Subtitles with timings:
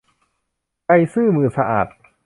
[0.85, 1.87] ใจซื่อมือสะอาด